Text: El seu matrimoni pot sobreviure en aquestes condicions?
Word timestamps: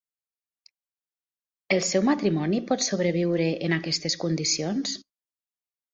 El 1.75 1.83
seu 1.89 2.07
matrimoni 2.09 2.63
pot 2.71 2.85
sobreviure 2.89 3.53
en 3.69 3.79
aquestes 3.81 4.19
condicions? 4.25 5.01